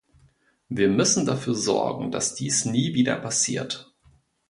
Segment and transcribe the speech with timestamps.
[0.67, 3.93] Wir müssen dafür sorgen, dass dies nie wieder passiert.